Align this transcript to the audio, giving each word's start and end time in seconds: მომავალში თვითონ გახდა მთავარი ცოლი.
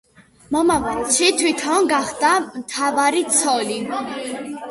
მომავალში 0.53 1.27
თვითონ 1.41 1.89
გახდა 1.91 2.33
მთავარი 2.47 3.23
ცოლი. 3.35 3.77